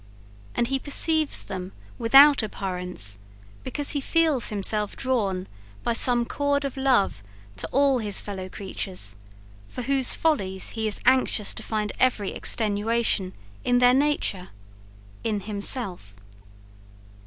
[0.55, 3.19] and he perceives them without abhorrence,
[3.63, 5.45] because he feels himself drawn
[5.83, 7.21] by some cord of love
[7.55, 9.15] to all his fellow creatures,
[9.69, 13.31] for whose follies he is anxious to find every extenuation
[13.63, 14.49] in their nature
[15.23, 16.15] in himself.